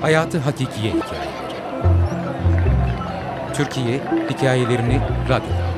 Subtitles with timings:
[0.00, 1.30] Hayatı Hakikiye Hikayeleri.
[3.54, 4.00] Türkiye
[4.30, 5.69] Hikayelerini Radyo'da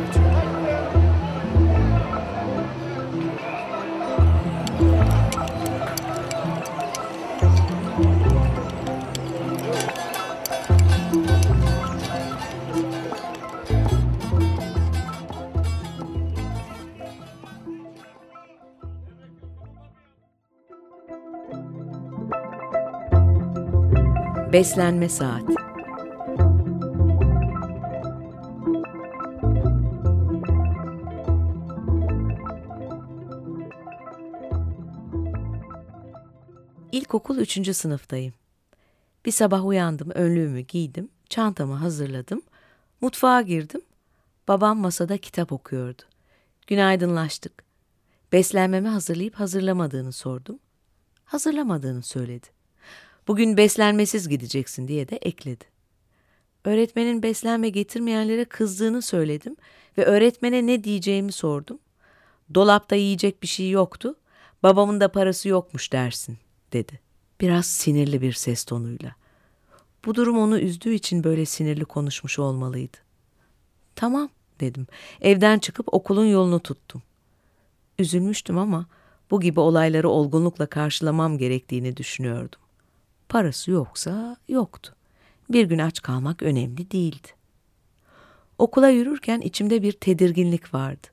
[24.53, 25.55] Beslenme Saati
[36.93, 38.35] İlkokul üçüncü sınıftayım.
[39.25, 42.43] Bir sabah uyandım, önlüğümü giydim, çantamı hazırladım,
[43.01, 43.81] mutfağa girdim.
[44.49, 46.03] Babam masada kitap okuyordu.
[46.67, 47.65] Günaydınlaştık.
[48.33, 50.59] Beslenmemi hazırlayıp hazırlamadığını sordum.
[51.25, 52.62] Hazırlamadığını söyledi.
[53.29, 55.65] Bugün beslenmesiz gideceksin diye de ekledi.
[56.65, 59.57] Öğretmenin beslenme getirmeyenlere kızdığını söyledim
[59.99, 61.79] ve öğretmene ne diyeceğimi sordum.
[62.55, 64.15] Dolapta yiyecek bir şey yoktu,
[64.63, 66.39] babamın da parası yokmuş dersin,
[66.73, 67.01] dedi.
[67.41, 69.15] Biraz sinirli bir ses tonuyla.
[70.05, 72.97] Bu durum onu üzdüğü için böyle sinirli konuşmuş olmalıydı.
[73.95, 74.29] Tamam,
[74.61, 74.87] dedim.
[75.21, 77.03] Evden çıkıp okulun yolunu tuttum.
[77.99, 78.87] Üzülmüştüm ama
[79.31, 82.62] bu gibi olayları olgunlukla karşılamam gerektiğini düşünüyordum.
[83.33, 84.95] Parası yoksa yoktu.
[85.51, 87.29] Bir gün aç kalmak önemli değildi.
[88.59, 91.07] Okula yürürken içimde bir tedirginlik vardı.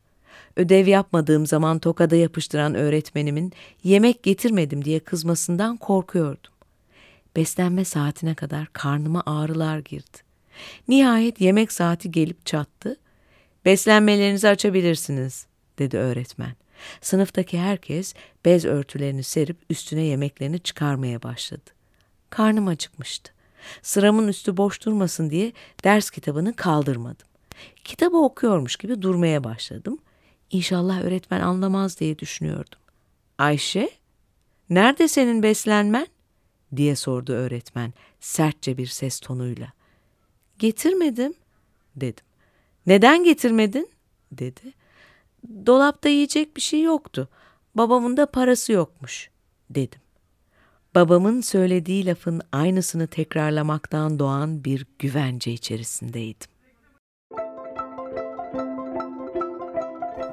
[0.55, 3.53] Ödev yapmadığım zaman tokada yapıştıran öğretmenimin
[3.83, 6.51] yemek getirmedim diye kızmasından korkuyordum.
[7.35, 10.17] Beslenme saatine kadar karnıma ağrılar girdi.
[10.87, 12.97] Nihayet yemek saati gelip çattı.
[13.65, 15.45] Beslenmelerinizi açabilirsiniz,
[15.79, 16.55] dedi öğretmen.
[17.01, 18.13] Sınıftaki herkes
[18.45, 21.78] bez örtülerini serip üstüne yemeklerini çıkarmaya başladı.
[22.29, 23.31] Karnım acıkmıştı.
[23.81, 25.53] Sıramın üstü boş durmasın diye
[25.83, 27.27] ders kitabını kaldırmadım.
[27.83, 29.99] Kitabı okuyormuş gibi durmaya başladım.
[30.51, 32.79] İnşallah öğretmen anlamaz diye düşünüyordum.
[33.37, 33.89] Ayşe,
[34.69, 36.07] nerede senin beslenmen?
[36.75, 39.73] diye sordu öğretmen sertçe bir ses tonuyla.
[40.59, 41.33] Getirmedim,
[41.95, 42.25] dedim.
[42.85, 43.89] Neden getirmedin?
[44.31, 44.73] dedi.
[45.65, 47.29] Dolapta yiyecek bir şey yoktu.
[47.75, 49.29] Babamın da parası yokmuş,
[49.69, 49.99] dedim.
[50.95, 56.47] Babamın söylediği lafın aynısını tekrarlamaktan doğan bir güvence içerisindeydim.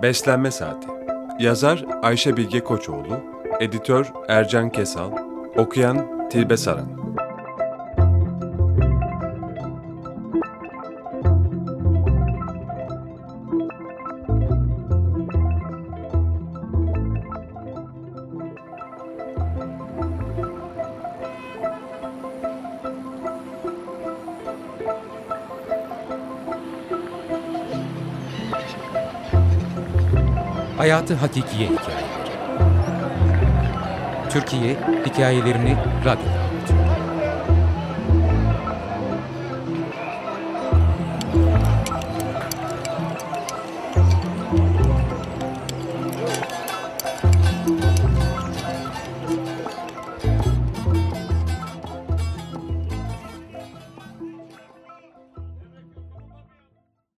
[0.02, 0.88] Beslenme Saati
[1.40, 3.20] Yazar Ayşe Bilge Koçoğlu
[3.60, 5.12] Editör Ercan Kesal
[5.56, 7.05] Okuyan Tilbe Saran
[30.76, 32.06] Hayatı Hakikiye Hikayeleri.
[34.30, 34.76] Türkiye
[35.06, 36.45] Hikayelerini Radyo'da